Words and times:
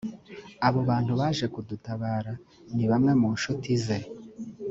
abo 0.67 0.79
bantu 0.89 1.11
baje 1.19 1.45
kudutabara 1.53 2.31
nibamwe 2.75 3.11
mu 3.21 3.29
ncuti 3.35 3.71
ze 3.83 3.99